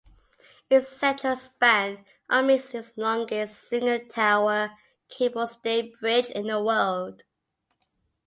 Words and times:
Its 0.67 0.89
central 0.89 1.37
span 1.37 2.03
of 2.27 2.45
makes 2.45 2.73
it 2.73 2.91
the 2.95 3.01
longest 3.03 3.67
single-tower 3.69 4.71
cable-stayed 5.09 5.93
bridge 5.99 6.31
in 6.31 6.47
the 6.47 6.59
world. 6.63 7.21